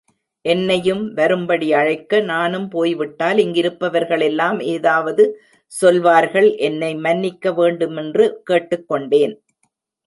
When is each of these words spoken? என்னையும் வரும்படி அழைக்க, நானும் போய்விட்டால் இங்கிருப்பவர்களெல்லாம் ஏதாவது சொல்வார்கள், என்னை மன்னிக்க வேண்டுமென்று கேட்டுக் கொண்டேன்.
என்னையும் 0.45 1.13
வரும்படி 1.13 1.67
அழைக்க, 1.73 2.19
நானும் 2.21 2.67
போய்விட்டால் 2.69 3.37
இங்கிருப்பவர்களெல்லாம் 3.37 4.59
ஏதாவது 4.63 5.25
சொல்வார்கள், 5.71 6.49
என்னை 6.57 6.95
மன்னிக்க 6.95 7.53
வேண்டுமென்று 7.53 8.41
கேட்டுக் 8.43 8.87
கொண்டேன். 8.87 9.35